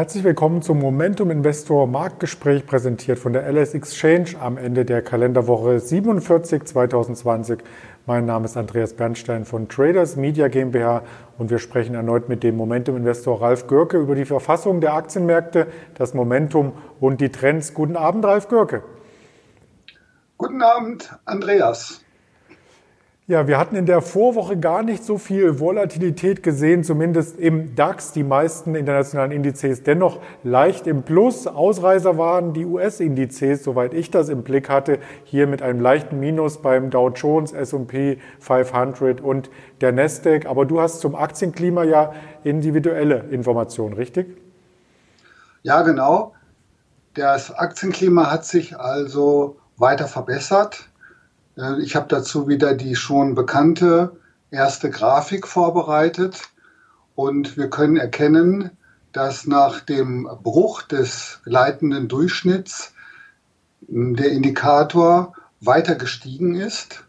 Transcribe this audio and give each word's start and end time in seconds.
Herzlich 0.00 0.24
willkommen 0.24 0.62
zum 0.62 0.78
Momentum 0.78 1.30
Investor 1.30 1.86
Marktgespräch, 1.86 2.64
präsentiert 2.64 3.18
von 3.18 3.34
der 3.34 3.46
LS 3.46 3.74
Exchange 3.74 4.30
am 4.40 4.56
Ende 4.56 4.86
der 4.86 5.02
Kalenderwoche 5.02 5.78
47 5.78 6.64
2020. 6.64 7.58
Mein 8.06 8.24
Name 8.24 8.46
ist 8.46 8.56
Andreas 8.56 8.94
Bernstein 8.94 9.44
von 9.44 9.68
Traders 9.68 10.16
Media 10.16 10.48
GmbH 10.48 11.02
und 11.36 11.50
wir 11.50 11.58
sprechen 11.58 11.94
erneut 11.94 12.30
mit 12.30 12.42
dem 12.42 12.56
Momentum 12.56 12.96
Investor 12.96 13.42
Ralf 13.42 13.66
Görke 13.66 13.98
über 13.98 14.14
die 14.14 14.24
Verfassung 14.24 14.80
der 14.80 14.94
Aktienmärkte, 14.94 15.66
das 15.96 16.14
Momentum 16.14 16.72
und 16.98 17.20
die 17.20 17.28
Trends. 17.28 17.74
Guten 17.74 17.96
Abend, 17.98 18.24
Ralf 18.24 18.48
Görke. 18.48 18.82
Guten 20.38 20.62
Abend, 20.62 21.14
Andreas. 21.26 22.02
Ja, 23.30 23.46
wir 23.46 23.58
hatten 23.58 23.76
in 23.76 23.86
der 23.86 24.02
Vorwoche 24.02 24.58
gar 24.58 24.82
nicht 24.82 25.04
so 25.04 25.16
viel 25.16 25.60
Volatilität 25.60 26.42
gesehen, 26.42 26.82
zumindest 26.82 27.38
im 27.38 27.76
DAX. 27.76 28.10
Die 28.10 28.24
meisten 28.24 28.74
internationalen 28.74 29.30
Indizes 29.30 29.84
dennoch 29.84 30.18
leicht 30.42 30.88
im 30.88 31.04
Plus. 31.04 31.46
Ausreißer 31.46 32.18
waren 32.18 32.54
die 32.54 32.64
US-Indizes, 32.64 33.62
soweit 33.62 33.94
ich 33.94 34.10
das 34.10 34.30
im 34.30 34.42
Blick 34.42 34.68
hatte, 34.68 34.98
hier 35.22 35.46
mit 35.46 35.62
einem 35.62 35.80
leichten 35.80 36.18
Minus 36.18 36.60
beim 36.60 36.90
Dow 36.90 37.08
Jones, 37.10 37.52
S&P 37.52 38.18
500 38.40 39.20
und 39.20 39.48
der 39.80 39.92
Nasdaq. 39.92 40.46
Aber 40.46 40.66
du 40.66 40.80
hast 40.80 40.98
zum 40.98 41.14
Aktienklima 41.14 41.84
ja 41.84 42.12
individuelle 42.42 43.26
Informationen, 43.30 43.94
richtig? 43.94 44.26
Ja, 45.62 45.82
genau. 45.82 46.34
Das 47.14 47.56
Aktienklima 47.56 48.28
hat 48.28 48.44
sich 48.44 48.76
also 48.76 49.56
weiter 49.76 50.08
verbessert. 50.08 50.89
Äh, 51.56 51.80
ich 51.82 51.96
habe 51.96 52.08
dazu 52.08 52.48
wieder 52.48 52.74
die 52.74 52.96
schon 52.96 53.34
bekannte 53.34 54.16
erste 54.50 54.90
Grafik 54.90 55.46
vorbereitet 55.46 56.42
und 57.14 57.56
wir 57.56 57.70
können 57.70 57.96
erkennen, 57.96 58.70
dass 59.12 59.46
nach 59.46 59.80
dem 59.80 60.28
Bruch 60.42 60.82
des 60.82 61.40
leitenden 61.44 62.08
Durchschnitts 62.08 62.94
der 63.80 64.30
Indikator 64.30 65.34
weiter 65.60 65.94
gestiegen 65.96 66.54
ist 66.54 67.04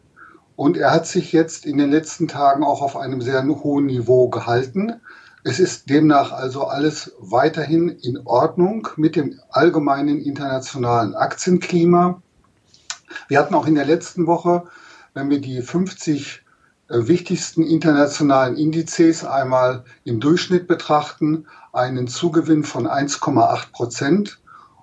und 0.55 0.77
er 0.77 0.91
hat 0.91 1.07
sich 1.07 1.31
jetzt 1.31 1.65
in 1.65 1.77
den 1.77 1.89
letzten 1.89 2.27
Tagen 2.27 2.63
auch 2.63 2.81
auf 2.81 2.97
einem 2.97 3.21
sehr 3.21 3.43
hohen 3.43 3.85
Niveau 3.85 4.29
gehalten. 4.29 5.01
Es 5.43 5.59
ist 5.59 5.89
demnach 5.89 6.31
also 6.31 6.65
alles 6.65 7.13
weiterhin 7.19 7.89
in 7.89 8.19
Ordnung 8.25 8.87
mit 8.95 9.15
dem 9.15 9.39
allgemeinen 9.49 10.21
internationalen 10.21 11.15
Aktienklima. 11.15 12.21
Wir 13.27 13.39
hatten 13.39 13.55
auch 13.55 13.67
in 13.67 13.75
der 13.75 13.85
letzten 13.85 14.27
Woche, 14.27 14.63
wenn 15.13 15.29
wir 15.29 15.39
die 15.39 15.61
50 15.61 16.43
äh, 16.89 17.07
wichtigsten 17.07 17.63
internationalen 17.63 18.57
Indizes 18.57 19.23
einmal 19.23 19.85
im 20.03 20.19
Durchschnitt 20.19 20.67
betrachten, 20.67 21.47
einen 21.73 22.07
Zugewinn 22.07 22.63
von 22.63 22.87
1,8 22.87 23.71
Prozent. 23.71 24.39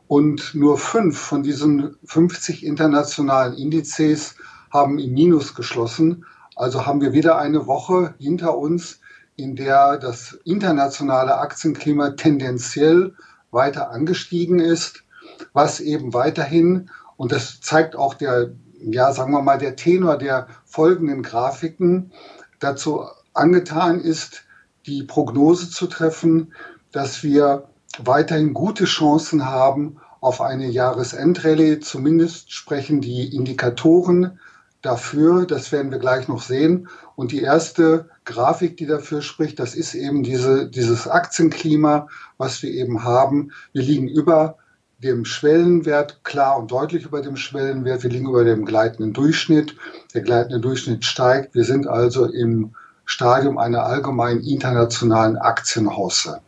Und 0.07 0.55
nur 0.55 0.79
fünf 0.79 1.19
von 1.19 1.43
diesen 1.43 1.97
50 2.05 2.65
internationalen 2.65 3.53
Indizes 3.59 4.37
haben 4.71 4.99
im 4.99 5.13
Minus 5.13 5.55
geschlossen. 5.55 6.25
Also 6.57 6.87
haben 6.87 7.03
wir 7.03 7.13
wieder 7.13 7.37
eine 7.39 7.67
Woche 7.67 8.15
hinter 8.19 8.57
uns, 8.57 9.01
in 9.37 9.55
der 9.55 9.99
das 9.99 10.39
internationale 10.45 11.37
Aktienklima 11.39 12.11
tendenziell 12.11 13.15
weiter 13.51 13.91
angestiegen 13.91 14.59
ist, 14.59 15.05
was 15.53 15.79
eben 15.81 16.15
weiterhin 16.15 16.91
und 17.19 17.33
das 17.33 17.61
zeigt 17.61 17.97
auch 17.97 18.15
der, 18.15 18.53
ja, 18.81 19.13
sagen 19.13 19.33
wir 19.33 19.43
mal, 19.43 19.59
der 19.59 19.77
Tenor 19.77 20.17
der 20.17 20.47
folgenden 20.65 21.23
Grafiken 21.23 22.13
dazu 22.61 23.05
angetan 23.35 24.01
ist, 24.01 24.45
die 24.87 25.03
Prognose 25.03 25.69
zu 25.69 25.89
treffen, 25.89 26.55
dass 26.93 27.25
wir 27.25 27.69
weiterhin 27.99 28.55
gute 28.55 28.85
Chancen 28.85 29.47
haben 29.47 29.99
auf 30.21 30.41
eine 30.41 30.69
Jahresendrallye. 30.69 31.81
Zumindest 31.81 32.53
sprechen 32.53 33.01
die 33.01 33.35
Indikatoren 33.35 34.39
dafür. 34.81 35.45
Das 35.45 35.73
werden 35.73 35.91
wir 35.91 35.99
gleich 35.99 36.29
noch 36.29 36.41
sehen. 36.41 36.89
Und 37.17 37.33
die 37.33 37.43
erste 37.43 38.09
Grafik, 38.25 38.77
die 38.77 38.87
dafür 38.87 39.23
spricht, 39.23 39.59
das 39.59 39.75
ist 39.75 39.95
eben 39.95 40.23
diese, 40.23 40.69
dieses 40.69 41.09
Aktienklima, 41.09 42.07
was 42.37 42.63
wir 42.63 42.71
eben 42.71 43.03
haben. 43.03 43.51
Wir 43.73 43.83
liegen 43.83 44.07
über 44.07 44.57
dem 44.99 45.25
Schwellenwert 45.25 46.25
klar 46.25 46.59
und 46.59 46.71
deutlich 46.71 47.05
über 47.05 47.23
dem 47.23 47.37
Schwellenwert. 47.37 48.03
Wir 48.03 48.11
liegen 48.11 48.29
über 48.29 48.45
dem 48.45 48.65
gleitenden 48.65 49.13
Durchschnitt. 49.13 49.77
Der 50.15 50.23
gleitende 50.23 50.61
Durchschnitt 50.61 51.05
steigt. 51.05 51.55
Wir 51.55 51.65
sind 51.65 51.87
also 51.87 52.25
im 52.27 52.75
Stadium 53.05 53.59
einer 53.59 53.85
allgemeinen 53.85 54.43
internationalen 54.43 55.37
Aktienhausse. 55.37 56.41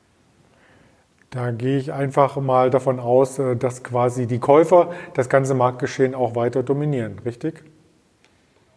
Da 1.31 1.53
gehe 1.53 1.79
ich 1.79 1.93
einfach 1.93 2.37
mal 2.37 2.71
davon 2.71 2.99
aus, 2.99 3.39
äh, 3.39 3.55
dass 3.55 3.85
quasi 3.85 4.27
die 4.27 4.41
Käufer 4.41 4.91
das 5.15 5.29
ganze 5.29 5.55
Marktgeschehen 5.55 6.15
auch 6.15 6.35
weiter 6.35 6.65
dominieren, 6.65 7.21
richtig? 7.25 7.63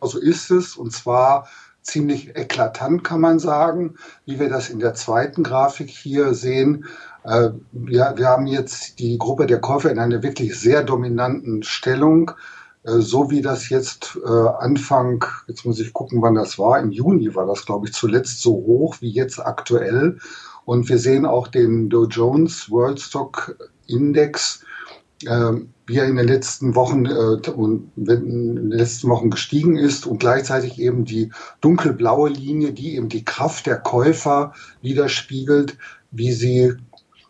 So 0.01 0.19
ist 0.19 0.51
es 0.51 0.77
und 0.77 0.93
zwar 0.93 1.47
ziemlich 1.81 2.35
eklatant, 2.35 3.03
kann 3.03 3.21
man 3.21 3.39
sagen, 3.39 3.95
wie 4.25 4.39
wir 4.39 4.49
das 4.49 4.69
in 4.69 4.79
der 4.79 4.93
zweiten 4.93 5.43
Grafik 5.43 5.89
hier 5.89 6.33
sehen. 6.33 6.85
Äh, 7.23 7.49
wir, 7.71 8.13
wir 8.15 8.27
haben 8.27 8.47
jetzt 8.47 8.99
die 8.99 9.17
Gruppe 9.17 9.45
der 9.45 9.59
Käufer 9.59 9.91
in 9.91 9.99
einer 9.99 10.23
wirklich 10.23 10.59
sehr 10.59 10.83
dominanten 10.83 11.63
Stellung. 11.63 12.31
Äh, 12.83 12.99
so 12.99 13.31
wie 13.31 13.41
das 13.41 13.69
jetzt 13.69 14.19
äh, 14.25 14.29
Anfang, 14.29 15.23
jetzt 15.47 15.65
muss 15.65 15.79
ich 15.79 15.93
gucken, 15.93 16.21
wann 16.21 16.35
das 16.35 16.59
war, 16.59 16.79
im 16.79 16.91
Juni 16.91 17.33
war 17.35 17.45
das, 17.45 17.65
glaube 17.65 17.87
ich, 17.87 17.93
zuletzt 17.93 18.41
so 18.41 18.51
hoch 18.51 18.97
wie 18.99 19.09
jetzt 19.09 19.39
aktuell. 19.39 20.19
Und 20.65 20.89
wir 20.89 20.97
sehen 20.97 21.25
auch 21.25 21.47
den 21.47 21.89
Dow 21.89 22.05
Jones 22.05 22.69
World 22.69 22.99
Stock 22.99 23.57
Index, 23.87 24.63
wie 25.19 25.97
er 25.97 26.05
in 26.05 26.15
den 26.15 26.27
letzten 26.27 26.73
Wochen 26.75 27.05
in 27.05 27.91
den 27.95 28.71
letzten 28.71 29.09
Wochen 29.09 29.29
gestiegen 29.29 29.77
ist 29.77 30.05
und 30.07 30.19
gleichzeitig 30.19 30.79
eben 30.79 31.03
die 31.03 31.33
dunkelblaue 31.59 32.29
Linie, 32.29 32.71
die 32.71 32.95
eben 32.95 33.09
die 33.09 33.25
Kraft 33.25 33.65
der 33.65 33.77
Käufer 33.77 34.53
widerspiegelt, 34.81 35.77
wie 36.11 36.31
sie 36.31 36.75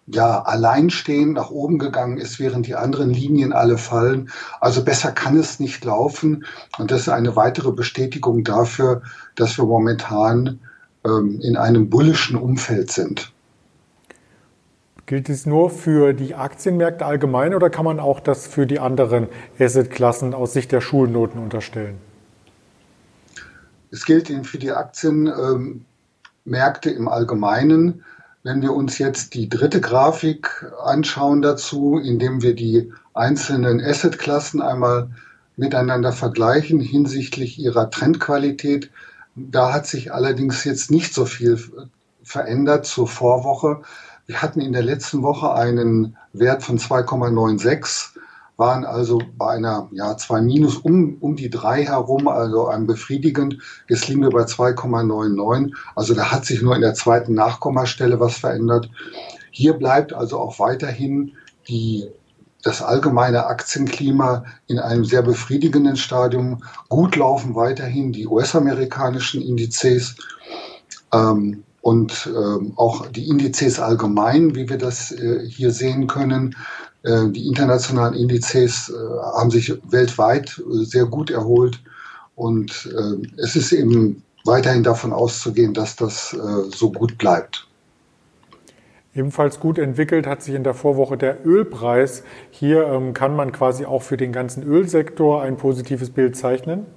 ja, 0.08 0.42
alleinstehend 0.42 1.34
nach 1.34 1.50
oben 1.50 1.80
gegangen 1.80 2.18
ist, 2.18 2.40
während 2.40 2.68
die 2.68 2.76
anderen 2.76 3.12
Linien 3.12 3.54
alle 3.54 3.78
fallen. 3.78 4.30
Also 4.60 4.84
besser 4.84 5.12
kann 5.12 5.38
es 5.38 5.60
nicht 5.60 5.84
laufen. 5.86 6.46
Und 6.78 6.92
das 6.92 7.02
ist 7.02 7.10
eine 7.10 7.36
weitere 7.36 7.72
Bestätigung 7.72 8.44
dafür, 8.44 9.02
dass 9.36 9.58
wir 9.58 9.66
momentan 9.66 10.60
ähm, 11.06 11.40
in 11.42 11.58
einem 11.58 11.90
bullischen 11.90 12.36
Umfeld 12.36 12.92
sind. 12.92 13.32
Gilt 15.06 15.30
es 15.30 15.46
nur 15.46 15.70
für 15.70 16.14
die 16.14 16.34
Aktienmärkte 16.34 17.06
allgemein 17.06 17.54
oder 17.54 17.70
kann 17.70 17.84
man 17.84 18.00
auch 18.00 18.22
das 18.22 18.48
für 18.48 18.66
die 18.66 18.80
anderen 18.80 19.28
Assetklassen 19.60 20.34
aus 20.34 20.54
Sicht 20.54 20.72
der 20.72 20.80
Schulnoten 20.80 21.42
unterstellen? 21.42 21.98
Es 23.92 24.06
gilt 24.06 24.30
für 24.48 24.58
die 24.58 24.72
Aktienmärkte 24.72 26.90
im 26.90 27.10
Allgemeinen. 27.10 28.06
Wenn 28.46 28.62
wir 28.62 28.74
uns 28.74 28.98
jetzt 28.98 29.36
die 29.36 29.48
dritte 29.48 29.80
Grafik 29.80 30.66
anschauen 30.84 31.42
dazu, 31.42 31.98
indem 31.98 32.42
wir 32.42 32.54
die 32.54 32.92
einzelnen 33.14 33.80
Assetklassen 33.80 34.62
einmal 34.62 35.12
miteinander 35.56 36.12
vergleichen 36.12 36.82
hinsichtlich 36.82 37.58
ihrer 37.58 37.90
Trendqualität, 37.90 38.92
da 39.38 39.72
hat 39.72 39.88
sich 39.88 40.14
allerdings 40.14 40.66
jetzt 40.66 40.92
nicht 40.92 41.14
so 41.14 41.26
viel 41.26 41.58
verändert 42.22 42.86
zur 42.86 43.08
Vorwoche. 43.08 43.82
Wir 44.26 44.42
hatten 44.42 44.60
in 44.60 44.74
der 44.74 44.84
letzten 44.84 45.24
Woche 45.24 45.54
einen 45.54 46.18
Wert 46.34 46.64
von 46.64 46.78
2,96 46.78 48.10
waren 48.58 48.86
also 48.86 49.20
bei 49.38 49.52
einer 49.52 49.90
ja, 49.92 50.16
2 50.16 50.42
minus 50.42 50.78
um, 50.78 51.18
um 51.20 51.36
die 51.36 51.50
3 51.50 51.86
herum, 51.86 52.28
also 52.28 52.68
ein 52.68 52.86
befriedigend. 52.86 53.58
Jetzt 53.90 54.08
liegen 54.08 54.22
wir 54.22 54.30
bei 54.30 54.44
2,99. 54.44 55.74
Also 55.96 56.14
da 56.14 56.32
hat 56.32 56.46
sich 56.46 56.62
nur 56.62 56.76
in 56.76 56.82
der 56.82 56.94
zweiten 56.94 57.34
Nachkommastelle 57.34 58.20
was 58.20 58.38
verändert. 58.38 58.90
Hier 59.52 59.74
bleibt 59.74 60.14
also 60.14 60.40
auch 60.40 60.60
weiterhin 60.60 61.34
die, 61.68 62.10
das 62.62 62.82
allgemeine 62.82 63.46
Aktienklima 63.48 64.46
in 64.68 64.80
einem 64.80 65.06
sehr 65.06 65.22
befriedigenden 65.22 65.96
Stadium. 65.96 66.64
Gut 66.90 67.16
laufen 67.16 67.56
weiterhin 67.56 68.12
die 68.12 68.28
US-amerikanischen 68.28 69.42
Indizes. 69.42 70.16
Ähm, 71.12 71.64
und 71.84 72.32
ähm, 72.34 72.72
auch 72.78 73.08
die 73.08 73.28
Indizes 73.28 73.78
allgemein, 73.78 74.56
wie 74.56 74.70
wir 74.70 74.78
das 74.78 75.12
äh, 75.12 75.46
hier 75.46 75.72
sehen 75.72 76.08
können, 76.08 76.56
äh, 77.04 77.28
die 77.28 77.46
internationalen 77.46 78.14
Indizes 78.14 78.90
äh, 78.90 79.20
haben 79.36 79.52
sich 79.52 79.74
weltweit 79.90 80.60
äh, 80.60 80.86
sehr 80.86 81.06
gut 81.06 81.30
erholt 81.30 81.84
und 82.36 82.90
es 83.38 83.56
ist 83.56 83.72
eben 83.74 84.24
weiterhin 84.44 84.82
davon 84.82 85.14
auszugehen, 85.14 85.76
dass 85.76 85.96
das 85.96 86.36
so 86.76 86.92
gut 86.92 87.20
bleibt. 87.20 87.68
Ebenfalls 89.14 89.60
gut 89.60 89.78
entwickelt 89.78 90.26
hat 90.26 90.42
sich 90.42 90.56
in 90.56 90.64
der 90.64 90.74
Vorwoche 90.74 91.16
der 91.16 91.46
Ölpreis. 91.46 92.24
Hier 92.50 92.88
ähm, 92.88 93.14
kann 93.14 93.36
man 93.36 93.52
quasi 93.52 93.86
auch 93.86 94.02
für 94.02 94.18
den 94.18 94.32
ganzen 94.32 94.64
Ölsektor 94.64 95.44
ein 95.44 95.58
positives 95.58 96.10
Bild 96.10 96.36
zeichnen. 96.36 96.88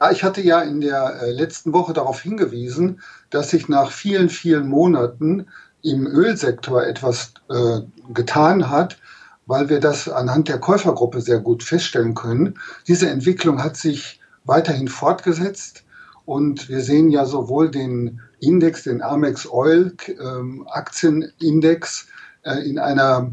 Ja, 0.00 0.10
ich 0.10 0.24
hatte 0.24 0.40
ja 0.40 0.60
in 0.60 0.80
der 0.80 1.32
letzten 1.32 1.72
Woche 1.72 1.92
darauf 1.92 2.20
hingewiesen, 2.20 3.00
dass 3.30 3.50
sich 3.50 3.68
nach 3.68 3.90
vielen, 3.90 4.28
vielen 4.28 4.68
Monaten 4.68 5.46
im 5.82 6.06
Ölsektor 6.06 6.84
etwas 6.84 7.34
äh, 7.50 7.80
getan 8.12 8.70
hat, 8.70 8.98
weil 9.46 9.68
wir 9.68 9.80
das 9.80 10.08
anhand 10.08 10.48
der 10.48 10.58
Käufergruppe 10.58 11.20
sehr 11.20 11.38
gut 11.38 11.62
feststellen 11.62 12.14
können. 12.14 12.58
Diese 12.88 13.08
Entwicklung 13.08 13.62
hat 13.62 13.76
sich 13.76 14.20
weiterhin 14.44 14.88
fortgesetzt 14.88 15.84
und 16.24 16.68
wir 16.68 16.80
sehen 16.80 17.10
ja 17.10 17.26
sowohl 17.26 17.70
den 17.70 18.20
Index, 18.40 18.84
den 18.84 19.02
Amex 19.02 19.46
Oil 19.46 19.92
ähm, 20.08 20.66
Aktienindex 20.70 22.08
äh, 22.42 22.68
in 22.68 22.78
einer 22.78 23.32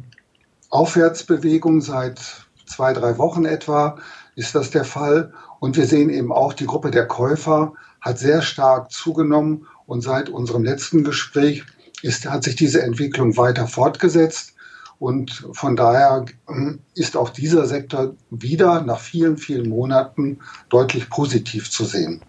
Aufwärtsbewegung 0.70 1.82
seit 1.82 2.20
zwei, 2.66 2.94
drei 2.94 3.18
Wochen 3.18 3.46
etwa 3.46 3.98
ist 4.42 4.56
das 4.56 4.72
der 4.72 4.86
Fall. 4.86 5.32
Und 5.60 5.78
wir 5.78 5.86
sehen 5.86 6.10
eben 6.10 6.32
auch, 6.32 6.54
die 6.54 6.66
Gruppe 6.66 6.90
der 6.90 7.06
Käufer 7.06 7.74
hat 8.02 8.18
sehr 8.18 8.42
stark 8.42 8.92
zugenommen 8.92 9.68
und 9.86 10.02
seit 10.02 10.30
unserem 10.30 10.64
letzten 10.64 11.04
Gespräch 11.04 11.64
ist, 12.02 12.28
hat 12.28 12.44
sich 12.44 12.56
diese 12.56 12.82
Entwicklung 12.82 13.38
weiter 13.38 13.68
fortgesetzt. 13.68 14.56
Und 14.98 15.48
von 15.54 15.76
daher 15.76 16.26
ähm, 16.50 16.80
ist 16.96 17.16
auch 17.16 17.30
dieser 17.30 17.68
Sektor 17.68 18.16
wieder 18.32 18.82
nach 18.82 19.00
vielen, 19.00 19.38
vielen 19.38 19.70
Monaten 19.70 20.40
deutlich 20.70 21.10
positiv 21.10 21.70
zu 21.70 21.86
sehen. 21.86 22.22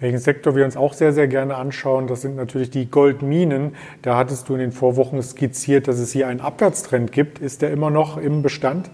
Welchen 0.00 0.18
Sektor 0.18 0.56
wir 0.56 0.64
uns 0.64 0.76
auch 0.76 0.94
sehr, 0.94 1.12
sehr 1.12 1.28
gerne 1.28 1.56
anschauen, 1.56 2.08
das 2.08 2.22
sind 2.22 2.34
natürlich 2.34 2.70
die 2.70 2.90
Goldminen. 2.90 3.76
Da 4.02 4.16
hattest 4.16 4.48
du 4.48 4.54
in 4.54 4.60
den 4.60 4.72
Vorwochen 4.72 5.22
skizziert, 5.22 5.86
dass 5.86 5.98
es 5.98 6.12
hier 6.12 6.26
einen 6.26 6.40
Abwärtstrend 6.40 7.12
gibt. 7.12 7.38
Ist 7.38 7.62
der 7.62 7.70
immer 7.70 7.90
noch 7.90 8.16
im 8.16 8.42
Bestand? 8.42 8.90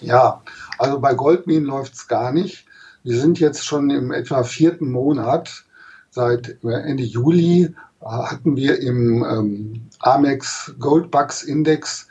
Ja, 0.00 0.42
also 0.78 1.00
bei 1.00 1.14
Goldminen 1.14 1.64
läuft 1.64 1.94
es 1.94 2.08
gar 2.08 2.32
nicht. 2.32 2.66
Wir 3.02 3.18
sind 3.18 3.38
jetzt 3.38 3.64
schon 3.64 3.90
im 3.90 4.12
etwa 4.12 4.42
vierten 4.42 4.90
Monat. 4.90 5.64
Seit 6.10 6.56
Ende 6.62 7.02
Juli 7.02 7.74
hatten 8.00 8.56
wir 8.56 8.80
im 8.80 9.24
ähm, 9.24 9.88
Amex 10.00 10.74
Goldbucks 10.78 11.42
Index 11.42 12.08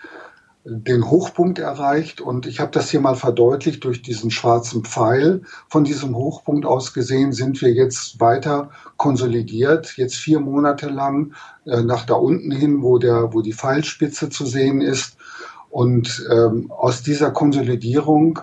den 0.67 1.11
Hochpunkt 1.11 1.59
erreicht 1.59 2.21
und 2.21 2.47
ich 2.47 2.59
habe 2.59 2.71
das 2.71 2.89
hier 2.89 2.99
mal 2.99 3.15
verdeutlicht 3.15 3.83
durch 3.83 4.01
diesen 4.01 4.31
schwarzen 4.31 4.83
Pfeil. 4.83 5.43
Von 5.69 5.83
diesem 5.83 6.15
Hochpunkt 6.15 6.65
aus 6.65 6.93
gesehen 6.93 7.33
sind 7.33 7.61
wir 7.61 7.71
jetzt 7.71 8.19
weiter 8.19 8.71
konsolidiert, 8.97 9.95
jetzt 9.95 10.15
vier 10.15 10.39
Monate 10.39 10.89
lang 10.89 11.33
äh, 11.65 11.83
nach 11.83 12.05
da 12.05 12.15
unten 12.15 12.49
hin, 12.49 12.81
wo, 12.81 12.97
der, 12.97 13.31
wo 13.31 13.41
die 13.41 13.53
Pfeilspitze 13.53 14.29
zu 14.29 14.45
sehen 14.47 14.81
ist. 14.81 15.17
Und 15.75 16.25
ähm, 16.31 16.71
aus 16.71 17.03
dieser 17.03 17.31
Konsolidierung 17.31 18.39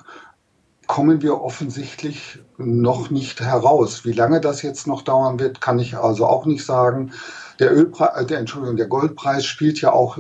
kommen 0.87 1.23
wir 1.23 1.41
offensichtlich 1.41 2.41
noch 2.59 3.09
nicht 3.09 3.41
heraus. 3.41 4.05
Wie 4.05 4.13
lange 4.13 4.39
das 4.39 4.61
jetzt 4.61 4.87
noch 4.87 5.01
dauern 5.01 5.41
wird, 5.41 5.63
kann 5.63 5.79
ich 5.79 5.97
also 5.97 6.27
auch 6.27 6.45
nicht 6.45 6.63
sagen. 6.63 7.13
Der 7.59 7.75
Ölpreis, 7.75 8.21
äh, 8.21 8.27
der, 8.27 8.39
Entschuldigung, 8.39 8.77
der 8.77 8.87
Goldpreis 8.87 9.47
spielt 9.47 9.81
ja 9.81 9.95
auch 9.95 10.19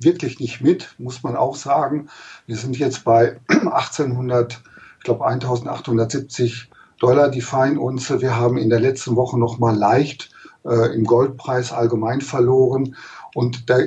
wirklich 0.00 0.40
nicht 0.40 0.60
mit, 0.60 0.96
muss 0.98 1.22
man 1.22 1.36
auch 1.36 1.54
sagen. 1.54 2.08
Wir 2.48 2.56
sind 2.56 2.76
jetzt 2.76 3.04
bei 3.04 3.38
1800, 3.48 4.60
ich 4.98 5.04
glaube 5.04 5.24
1870 5.24 6.70
Dollar 6.98 7.28
die 7.28 7.40
Feinunze. 7.40 8.20
Wir 8.20 8.36
haben 8.36 8.56
in 8.56 8.68
der 8.68 8.80
letzten 8.80 9.14
Woche 9.14 9.38
noch 9.38 9.60
mal 9.60 9.76
leicht 9.76 10.30
äh, 10.64 10.92
im 10.92 11.04
Goldpreis 11.04 11.70
allgemein 11.70 12.20
verloren. 12.20 12.96
Und 13.32 13.70
da 13.70 13.78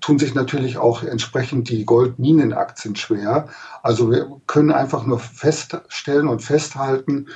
tun 0.00 0.18
sich 0.18 0.34
natürlich 0.34 0.78
auch 0.78 1.02
entsprechend 1.02 1.68
die 1.68 1.84
Goldminenaktien 1.84 2.96
schwer. 2.96 3.48
Also 3.82 4.10
wir 4.10 4.30
können 4.46 4.72
einfach 4.72 5.04
nur 5.04 5.18
feststellen 5.18 6.28
und 6.28 6.42
festhalten, 6.42 7.28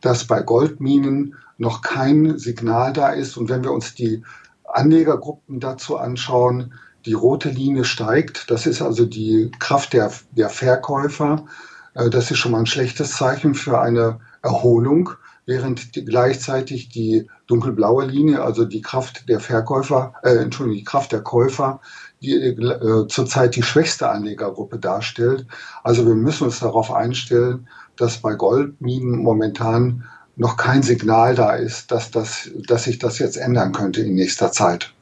dass 0.00 0.26
bei 0.26 0.42
Goldminen 0.42 1.36
noch 1.58 1.82
kein 1.82 2.38
Signal 2.38 2.92
da 2.92 3.10
ist. 3.10 3.36
Und 3.36 3.48
wenn 3.48 3.64
wir 3.64 3.72
uns 3.72 3.94
die 3.94 4.22
Anlegergruppen 4.64 5.60
dazu 5.60 5.96
anschauen, 5.96 6.74
die 7.06 7.12
rote 7.12 7.48
Linie 7.48 7.84
steigt. 7.84 8.50
Das 8.50 8.66
ist 8.66 8.82
also 8.82 9.06
die 9.06 9.50
Kraft 9.58 9.92
der, 9.92 10.12
der 10.32 10.50
Verkäufer. 10.50 11.46
Äh, 11.94 12.10
das 12.10 12.30
ist 12.30 12.38
schon 12.38 12.52
mal 12.52 12.60
ein 12.60 12.66
schlechtes 12.66 13.12
Zeichen 13.12 13.54
für 13.54 13.80
eine 13.80 14.20
Erholung, 14.42 15.10
während 15.46 15.96
die, 15.96 16.04
gleichzeitig 16.04 16.88
die 16.88 17.28
dunkelblaue 17.46 18.06
Linie, 18.06 18.42
also 18.42 18.64
die 18.64 18.82
Kraft 18.82 19.28
der 19.28 19.40
Verkäufer, 19.40 20.14
äh, 20.22 20.36
Entschuldigung, 20.36 20.78
die 20.78 20.84
Kraft 20.84 21.12
der 21.12 21.22
Käufer, 21.22 21.80
die 22.20 22.32
äh, 22.32 23.06
zurzeit 23.08 23.56
die 23.56 23.62
schwächste 23.62 24.10
Anlegergruppe 24.10 24.78
darstellt. 24.78 25.46
Also 25.82 26.06
wir 26.06 26.14
müssen 26.14 26.44
uns 26.44 26.60
darauf 26.60 26.92
einstellen, 26.92 27.68
dass 27.96 28.18
bei 28.18 28.34
Goldminen 28.34 29.22
momentan 29.22 30.04
noch 30.36 30.56
kein 30.56 30.82
Signal 30.82 31.34
da 31.34 31.54
ist, 31.54 31.90
dass, 31.90 32.10
das, 32.10 32.50
dass 32.66 32.84
sich 32.84 32.98
das 32.98 33.18
jetzt 33.18 33.36
ändern 33.36 33.72
könnte 33.72 34.00
in 34.02 34.14
nächster 34.14 34.52
Zeit. 34.52 34.92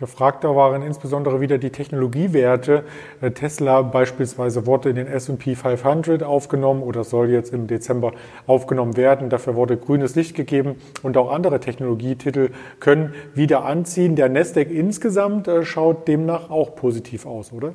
Gefragter 0.00 0.56
waren 0.56 0.82
insbesondere 0.82 1.40
wieder 1.40 1.58
die 1.58 1.70
Technologiewerte. 1.70 2.84
Äh, 3.20 3.30
Tesla 3.32 3.82
beispielsweise 3.82 4.66
wurde 4.66 4.90
in 4.90 4.96
den 4.96 5.06
S&P 5.06 5.54
500 5.54 6.22
aufgenommen 6.22 6.82
oder 6.82 7.04
soll 7.04 7.28
jetzt 7.30 7.52
im 7.52 7.66
Dezember 7.66 8.12
aufgenommen 8.46 8.96
werden. 8.96 9.28
Dafür 9.28 9.54
wurde 9.54 9.76
grünes 9.76 10.14
Licht 10.16 10.34
gegeben 10.34 10.76
und 11.02 11.16
auch 11.18 11.30
andere 11.30 11.60
Technologietitel 11.60 12.48
können 12.80 13.14
wieder 13.34 13.64
anziehen. 13.64 14.16
Der 14.16 14.30
Nasdaq 14.30 14.70
insgesamt 14.70 15.46
äh, 15.46 15.64
schaut 15.64 16.08
demnach 16.08 16.48
auch 16.48 16.74
positiv 16.74 17.26
aus, 17.26 17.52
oder? 17.52 17.74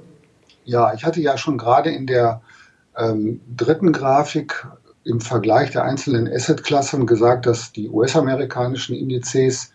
Ja, 0.63 0.93
ich 0.95 1.05
hatte 1.05 1.21
ja 1.21 1.37
schon 1.37 1.59
gerade 1.59 1.91
in 1.91 2.07
der 2.07 2.41
ähm, 2.97 3.39
dritten 3.55 3.91
Grafik 3.93 4.67
im 5.03 5.21
Vergleich 5.21 5.69
der 5.69 5.83
einzelnen 5.83 6.27
Assetklassen 6.27 7.05
gesagt, 7.05 7.45
dass 7.45 7.71
die 7.71 7.87
US-amerikanischen 7.89 8.95
Indizes 8.95 9.71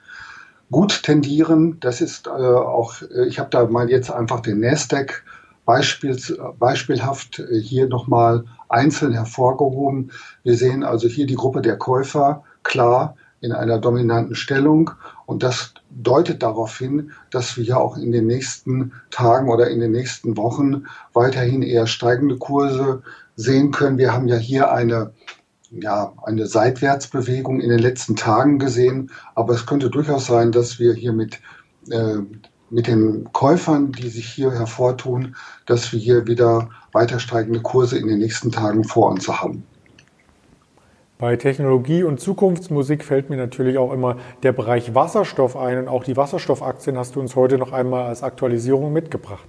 gut 0.70 1.02
tendieren. 1.02 1.78
Das 1.80 2.00
ist 2.00 2.26
äh, 2.26 2.30
auch, 2.30 3.02
äh, 3.02 3.26
ich 3.26 3.38
habe 3.38 3.50
da 3.50 3.66
mal 3.66 3.90
jetzt 3.90 4.10
einfach 4.10 4.40
den 4.40 4.60
Nasdaq 4.60 5.24
Beispiels, 5.64 6.36
beispielhaft 6.58 7.38
äh, 7.38 7.60
hier 7.60 7.88
nochmal 7.88 8.44
einzeln 8.68 9.12
hervorgehoben. 9.12 10.10
Wir 10.42 10.56
sehen 10.56 10.84
also 10.84 11.08
hier 11.08 11.26
die 11.26 11.34
Gruppe 11.34 11.62
der 11.62 11.76
Käufer 11.76 12.44
klar 12.62 13.16
in 13.40 13.52
einer 13.52 13.78
dominanten 13.78 14.34
Stellung 14.34 14.90
und 15.26 15.42
das 15.42 15.72
deutet 15.90 16.42
darauf 16.42 16.76
hin, 16.76 17.12
dass 17.30 17.56
wir 17.56 17.64
ja 17.64 17.76
auch 17.76 17.96
in 17.96 18.12
den 18.12 18.26
nächsten 18.26 18.92
Tagen 19.10 19.48
oder 19.48 19.70
in 19.70 19.80
den 19.80 19.92
nächsten 19.92 20.36
Wochen 20.36 20.84
weiterhin 21.14 21.62
eher 21.62 21.86
steigende 21.86 22.36
Kurse 22.36 23.02
sehen 23.36 23.70
können. 23.70 23.96
Wir 23.96 24.12
haben 24.12 24.28
ja 24.28 24.36
hier 24.36 24.70
eine 24.70 25.12
ja, 25.70 26.12
eine 26.24 26.46
Seitwärtsbewegung 26.46 27.60
in 27.60 27.70
den 27.70 27.78
letzten 27.78 28.16
Tagen 28.16 28.58
gesehen. 28.58 29.10
Aber 29.34 29.54
es 29.54 29.66
könnte 29.66 29.90
durchaus 29.90 30.26
sein, 30.26 30.52
dass 30.52 30.78
wir 30.78 30.94
hier 30.94 31.12
mit, 31.12 31.40
äh, 31.90 32.16
mit 32.70 32.86
den 32.86 33.28
Käufern, 33.32 33.92
die 33.92 34.08
sich 34.08 34.26
hier 34.26 34.52
hervortun, 34.52 35.36
dass 35.66 35.92
wir 35.92 35.98
hier 35.98 36.26
wieder 36.26 36.70
weiter 36.92 37.18
steigende 37.18 37.60
Kurse 37.60 37.98
in 37.98 38.08
den 38.08 38.18
nächsten 38.18 38.50
Tagen 38.50 38.84
vor 38.84 39.10
uns 39.10 39.28
haben. 39.28 39.64
Bei 41.18 41.36
Technologie 41.36 42.02
und 42.02 42.18
Zukunftsmusik 42.18 43.04
fällt 43.04 43.28
mir 43.28 43.36
natürlich 43.36 43.76
auch 43.76 43.92
immer 43.92 44.16
der 44.42 44.52
Bereich 44.52 44.94
Wasserstoff 44.94 45.54
ein 45.54 45.78
und 45.78 45.88
auch 45.88 46.02
die 46.02 46.16
Wasserstoffaktien 46.16 46.96
hast 46.96 47.14
du 47.14 47.20
uns 47.20 47.36
heute 47.36 47.58
noch 47.58 47.72
einmal 47.72 48.04
als 48.04 48.22
Aktualisierung 48.22 48.90
mitgebracht. 48.94 49.44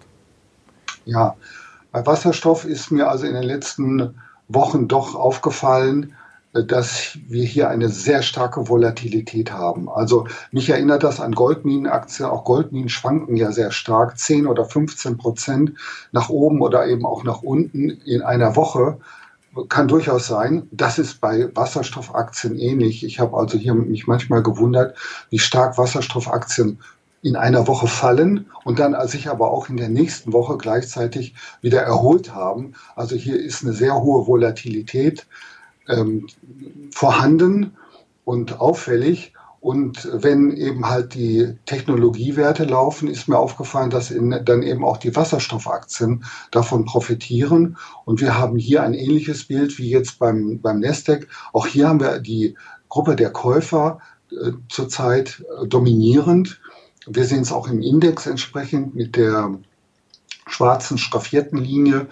Ja, 1.05 1.37
bei 1.93 2.05
Wasserstoff 2.05 2.65
ist 2.65 2.91
mir 2.91 3.09
also 3.09 3.25
in 3.25 3.33
den 3.33 3.43
letzten 3.43 4.15
Wochen 4.53 4.88
doch 4.88 5.15
aufgefallen, 5.15 6.13
äh, 6.53 6.63
dass 6.63 7.17
wir 7.27 7.43
hier 7.46 7.70
eine 7.70 7.89
sehr 7.89 8.22
starke 8.22 8.67
Volatilität 8.70 9.51
haben. 9.51 9.89
Also 9.89 10.27
mich 10.51 10.70
erinnert 10.70 11.03
das 11.03 11.20
an 11.20 11.34
Goldminenaktien. 11.34 12.29
Auch 12.29 12.43
Goldminen 12.43 12.89
schwanken 12.89 13.36
ja 13.36 13.51
sehr 13.51 13.72
stark, 13.72 14.17
10 14.17 14.48
oder 14.48 14.65
15 14.65 15.17
Prozent 15.17 15.74
nach 16.12 16.29
oben 16.29 16.62
oder 16.62 16.88
eben 16.88 17.05
auch 17.05 17.24
nach 17.24 17.41
unten 17.41 17.89
in 17.89 18.22
einer 18.22 18.55
Woche. 18.55 18.98
Kann 19.67 19.89
durchaus 19.89 20.27
sein. 20.27 20.67
Das 20.72 20.98
ist 20.98 21.20
bei 21.20 21.50
Wasserstoffaktien 21.53 22.58
ähnlich. 22.58 23.03
Ich 23.03 23.20
habe 23.20 23.36
also 23.38 23.58
hier 23.58 23.74
mich 23.74 24.08
manchmal 24.08 24.41
gewundert, 24.41 24.98
wie 25.29 25.39
stark 25.39 25.77
Wasserstoffaktien 25.77 26.79
in 27.21 27.35
einer 27.35 27.67
Woche 27.67 27.87
fallen 27.87 28.47
und 28.63 28.79
dann 28.79 28.95
sich 29.07 29.29
aber 29.29 29.51
auch 29.51 29.69
in 29.69 29.77
der 29.77 29.89
nächsten 29.89 30.33
Woche 30.33 30.57
gleichzeitig 30.57 31.35
wieder 31.61 31.81
erholt 31.81 32.33
haben. 32.33 32.73
Also 32.95 33.15
hier 33.15 33.39
ist 33.39 33.63
eine 33.63 33.73
sehr 33.73 34.01
hohe 34.01 34.27
Volatilität 34.27 35.27
ähm, 35.87 36.27
vorhanden 36.93 37.77
und 38.25 38.59
auffällig. 38.59 39.33
Und 39.59 40.09
wenn 40.11 40.51
eben 40.57 40.89
halt 40.89 41.13
die 41.13 41.55
Technologiewerte 41.67 42.63
laufen, 42.63 43.07
ist 43.07 43.27
mir 43.27 43.37
aufgefallen, 43.37 43.91
dass 43.91 44.09
in, 44.09 44.41
dann 44.43 44.63
eben 44.63 44.83
auch 44.83 44.97
die 44.97 45.15
Wasserstoffaktien 45.15 46.25
davon 46.49 46.85
profitieren. 46.85 47.77
Und 48.03 48.21
wir 48.21 48.39
haben 48.39 48.57
hier 48.57 48.81
ein 48.81 48.95
ähnliches 48.95 49.47
Bild 49.47 49.77
wie 49.77 49.91
jetzt 49.91 50.17
beim, 50.17 50.59
beim 50.61 50.79
Nasdaq. 50.79 51.27
Auch 51.53 51.67
hier 51.67 51.87
haben 51.89 51.99
wir 51.99 52.17
die 52.17 52.55
Gruppe 52.89 53.15
der 53.15 53.29
Käufer 53.29 53.99
äh, 54.31 54.53
zurzeit 54.67 55.43
äh, 55.61 55.67
dominierend. 55.67 56.59
Wir 57.08 57.25
sehen 57.25 57.41
es 57.41 57.51
auch 57.51 57.67
im 57.67 57.81
Index 57.81 58.27
entsprechend 58.27 58.96
mit 58.96 59.15
der 59.15 59.58
schwarzen 60.48 60.98
schraffierten 60.98 61.58
Linie. 61.58 62.08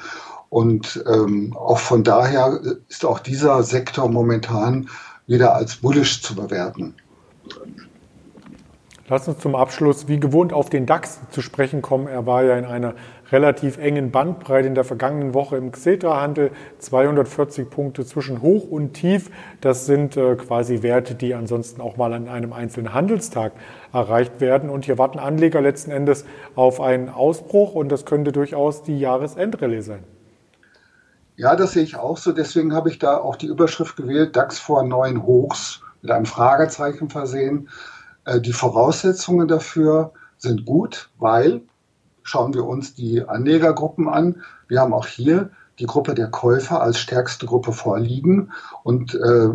Und 0.50 1.04
ähm, 1.08 1.56
auch 1.56 1.78
von 1.78 2.04
daher 2.04 2.60
ist 2.88 3.06
auch 3.06 3.20
dieser 3.20 3.62
Sektor 3.64 4.10
momentan 4.10 4.90
wieder 5.28 5.54
als 5.54 5.76
bullisch 5.76 6.24
zu 6.24 6.36
bewerten. 6.36 6.96
Lass 9.10 9.28
uns 9.28 9.40
zum 9.40 9.56
Abschluss 9.56 10.08
wie 10.08 10.20
gewohnt 10.20 10.54
auf 10.54 10.70
den 10.70 10.86
DAX 10.86 11.20
zu 11.32 11.42
sprechen 11.42 11.82
kommen. 11.82 12.06
Er 12.06 12.28
war 12.28 12.44
ja 12.44 12.56
in 12.56 12.66
einer 12.66 12.94
relativ 13.32 13.80
engen 13.80 14.12
Bandbreite 14.12 14.68
in 14.68 14.76
der 14.76 14.84
vergangenen 14.84 15.34
Woche 15.34 15.58
im 15.58 15.72
Xetra-Handel. 15.72 16.52
240 16.78 17.72
Punkte 17.72 18.06
zwischen 18.06 18.44
Hoch 18.44 18.70
und 18.70 18.94
Tief. 18.94 19.32
Das 19.62 19.88
sind 19.88 20.16
äh, 20.16 20.36
quasi 20.36 20.84
Werte, 20.84 21.16
die 21.16 21.34
ansonsten 21.34 21.82
auch 21.82 21.98
mal 21.98 22.14
an 22.14 22.28
einem 22.28 22.54
einzelnen 22.54 22.94
Handelstag 22.94 23.54
erreicht 23.94 24.42
werden. 24.42 24.70
Und 24.70 24.86
hier 24.86 25.00
warten 25.00 25.18
Anleger 25.18 25.60
letzten 25.60 25.90
Endes 25.90 26.26
auf 26.54 26.80
einen 26.80 27.10
Ausbruch 27.10 27.74
und 27.74 27.90
das 27.90 28.06
könnte 28.06 28.32
durchaus 28.32 28.84
die 28.84 29.00
Jahresendrallye 29.00 29.82
sein. 29.82 30.04
Ja, 31.36 31.56
das 31.56 31.72
sehe 31.72 31.84
ich 31.84 31.96
auch 31.96 32.18
so. 32.18 32.32
Deswegen 32.32 32.76
habe 32.76 32.90
ich 32.90 33.00
da 33.00 33.18
auch 33.18 33.38
die 33.38 33.48
Überschrift 33.48 33.96
gewählt, 33.96 34.36
DAX 34.36 34.60
vor 34.60 34.84
neuen 34.84 35.24
Hochs 35.24 35.82
mit 36.04 36.12
einem 36.12 36.28
Fragezeichen 36.28 37.10
versehen. 37.10 37.70
Äh, 38.30 38.42
die 38.42 38.54
Voraussetzungen 38.54 39.48
dafür 39.48 40.14
sind 40.38 40.66
gut, 40.66 41.10
weil 41.18 41.62
schauen 42.24 42.54
wir 42.54 42.66
uns 42.66 42.94
die 42.94 43.24
Anlegergruppen 43.24 44.08
an. 44.08 44.44
Wir 44.68 44.82
haben 44.82 44.94
auch 44.94 45.08
hier 45.08 45.50
die 45.80 45.86
Gruppe 45.86 46.14
der 46.14 46.28
Käufer 46.28 46.82
als 46.82 47.00
stärkste 47.00 47.46
Gruppe 47.46 47.72
vorliegen. 47.72 48.52
Und 48.84 49.16
äh, 49.16 49.50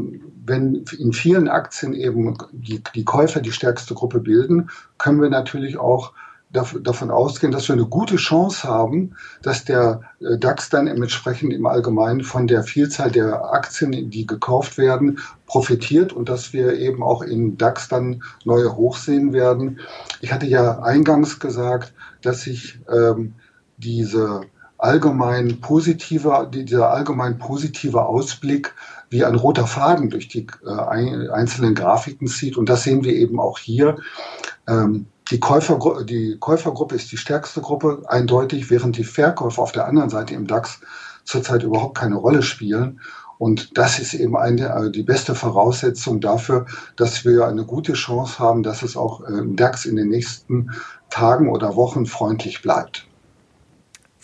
wenn 0.45 0.85
in 0.99 1.13
vielen 1.13 1.49
Aktien 1.49 1.95
eben 1.95 2.37
die, 2.53 2.83
die 2.95 3.05
Käufer 3.05 3.41
die 3.41 3.53
stärkste 3.53 3.95
Gruppe 3.95 4.21
bilden, 4.21 4.71
können 4.99 5.23
wir 5.23 5.31
natürlich 5.31 5.79
auch 5.79 6.13
davon 6.51 7.11
ausgehen, 7.11 7.53
dass 7.53 7.69
wir 7.69 7.75
eine 7.75 7.87
gute 7.87 8.17
Chance 8.17 8.69
haben, 8.69 9.17
dass 9.43 9.65
der 9.65 10.03
äh, 10.21 10.39
DAX 10.39 10.71
dann 10.71 10.87
entsprechend 10.87 11.53
im 11.53 11.67
Allgemeinen 11.67 12.23
von 12.23 12.47
der 12.47 12.63
Vielzahl 12.63 13.11
der 13.11 13.53
Aktien, 13.53 14.11
die 14.11 14.27
gekauft 14.27 14.79
werden, 14.79 15.19
profitiert 15.47 16.13
und 16.13 16.29
dass 16.29 16.53
wir 16.53 16.79
eben 16.79 17.03
auch 17.03 17.23
in 17.23 17.59
DAX 17.59 17.89
dann 17.89 18.23
neue 18.45 18.77
Hochs 18.77 19.05
sehen 19.05 19.33
werden. 19.33 19.81
Ich 20.21 20.33
hatte 20.33 20.47
ja 20.47 20.81
eingangs 20.81 21.41
gesagt, 21.41 21.93
dass 22.23 22.43
sich 22.43 22.79
ähm, 22.89 23.35
diese 23.77 24.43
allgemein 24.79 25.61
positive, 25.61 26.49
dieser 26.53 26.91
allgemein 26.91 27.39
positive 27.39 28.05
Ausblick 28.05 28.75
wie 29.11 29.25
ein 29.25 29.35
roter 29.35 29.67
Faden 29.67 30.11
durch 30.11 30.29
die 30.29 30.47
äh, 30.67 31.31
einzelnen 31.31 31.75
Grafiken 31.75 32.27
zieht. 32.27 32.57
Und 32.57 32.69
das 32.69 32.85
sehen 32.85 33.05
wir 33.05 33.15
eben 33.15 33.41
auch 33.41 33.59
hier. 33.59 33.97
Ähm, 34.69 35.07
die, 35.31 35.41
Käufergru 35.41 36.03
die 36.03 36.37
Käufergruppe 36.39 36.95
ist 36.95 37.11
die 37.13 37.17
stärkste 37.17 37.61
Gruppe, 37.61 38.03
eindeutig, 38.07 38.71
während 38.71 38.97
die 38.97 39.05
Verkäufer 39.05 39.63
auf 39.63 39.73
der 39.73 39.87
anderen 39.87 40.11
Seite 40.11 40.35
im 40.35 40.47
DAX 40.47 40.81
zurzeit 41.25 41.63
überhaupt 41.63 41.97
keine 41.97 42.17
Rolle 42.17 42.43
spielen. 42.43 43.01
Und 43.39 43.77
das 43.77 43.99
ist 43.99 44.15
eben 44.15 44.37
eine, 44.37 44.73
also 44.73 44.91
die 44.91 45.03
beste 45.03 45.35
Voraussetzung 45.35 46.21
dafür, 46.21 46.67
dass 46.97 47.25
wir 47.25 47.47
eine 47.47 47.65
gute 47.65 47.95
Chance 47.95 48.39
haben, 48.39 48.63
dass 48.63 48.83
es 48.83 48.97
auch 48.97 49.23
im 49.23 49.57
DAX 49.57 49.87
in 49.87 49.97
den 49.97 50.09
nächsten 50.09 50.71
Tagen 51.11 51.49
oder 51.49 51.75
Wochen 51.75 52.07
freundlich 52.07 52.63
bleibt. 52.63 53.07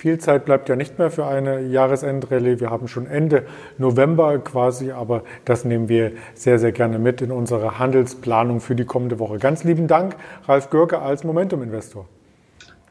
Viel 0.01 0.17
Zeit 0.17 0.47
bleibt 0.47 0.71
ja 0.71 0.77
nicht 0.77 0.99
mehr 0.99 1.11
für 1.11 1.27
eine 1.27 1.61
Jahresendrallye. 1.61 2.59
Wir 2.59 2.71
haben 2.71 2.89
schon 2.89 3.05
Ende 3.05 3.45
November 3.77 4.39
quasi, 4.39 4.93
aber 4.93 5.25
das 5.45 5.67
nehmen 5.67 5.91
wir 5.91 6.13
sehr, 6.33 6.59
sehr 6.59 6.73
gerne 6.73 6.99
mit 6.99 7.21
in 7.21 7.31
unsere 7.31 7.79
Handelsplanung 7.79 8.61
für 8.61 8.75
die 8.75 8.87
kommende 8.87 9.19
Woche. 9.19 9.37
Ganz 9.37 9.63
lieben 9.63 9.89
Dank, 9.89 10.17
Ralf 10.49 10.71
Görke 10.71 11.01
als 11.01 11.23
Momentum-Investor. 11.23 12.07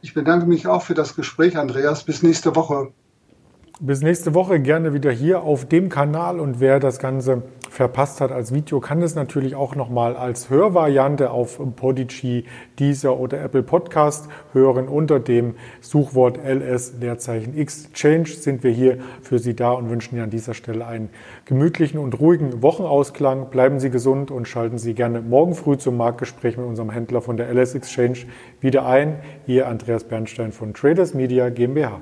Ich 0.02 0.14
bedanke 0.14 0.46
mich 0.46 0.68
auch 0.68 0.84
für 0.84 0.94
das 0.94 1.16
Gespräch, 1.16 1.58
Andreas. 1.58 2.04
Bis 2.04 2.22
nächste 2.22 2.56
Woche. 2.56 2.92
Bis 3.82 4.02
nächste 4.02 4.34
Woche 4.34 4.60
gerne 4.60 4.94
wieder 4.94 5.10
hier 5.10 5.44
auf 5.44 5.64
dem 5.64 5.88
Kanal 5.88 6.42
und 6.42 6.60
wer 6.60 6.82
das 6.82 7.00
Ganze 7.00 7.44
verpasst 7.70 8.20
hat 8.20 8.30
als 8.30 8.54
Video, 8.54 8.82
kann 8.82 9.02
es 9.02 9.16
natürlich 9.16 9.56
auch 9.56 9.74
nochmal 9.74 10.18
als 10.18 10.50
Hörvariante 10.50 11.32
auf 11.32 11.62
Podigy, 11.78 12.44
Deezer 12.78 13.18
oder 13.18 13.42
Apple 13.42 13.64
Podcast 13.64 14.28
hören. 14.52 14.90
Unter 14.90 15.22
dem 15.22 15.56
Suchwort 15.80 16.38
LS 16.44 16.96
Leerzeichen 17.00 17.58
Exchange 17.58 18.26
sind 18.26 18.66
wir 18.66 18.72
hier 18.72 18.98
für 19.22 19.40
Sie 19.40 19.56
da 19.56 19.72
und 19.72 19.90
wünschen 19.90 20.16
Ihnen 20.16 20.26
an 20.26 20.30
dieser 20.30 20.56
Stelle 20.56 20.86
einen 20.86 21.08
gemütlichen 21.46 22.02
und 22.02 22.20
ruhigen 22.20 22.62
Wochenausklang. 22.62 23.50
Bleiben 23.50 23.80
Sie 23.80 23.90
gesund 23.90 24.30
und 24.30 24.46
schalten 24.46 24.78
Sie 24.78 24.94
gerne 24.94 25.22
morgen 25.22 25.56
früh 25.56 25.78
zum 25.78 25.96
Marktgespräch 25.96 26.58
mit 26.58 26.66
unserem 26.66 26.90
Händler 26.90 27.22
von 27.22 27.38
der 27.38 27.48
LS 27.50 27.76
Exchange 27.76 28.26
wieder 28.60 28.86
ein. 28.86 29.22
Hier 29.46 29.70
Andreas 29.70 30.04
Bernstein 30.04 30.52
von 30.52 30.74
Traders 30.74 31.14
Media 31.14 31.48
GmbH. 31.48 32.02